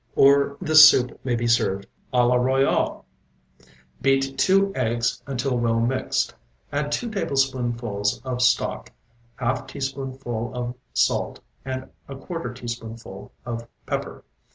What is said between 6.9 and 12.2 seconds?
two tablespoonfuls of stock, half teaspoonful of salt and a